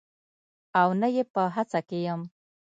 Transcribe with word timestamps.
او 0.79 0.89
نه 1.01 1.07
یې 1.15 1.23
په 1.33 1.41
هڅه 1.55 1.79
کې 1.87 1.99
یم 2.07 2.21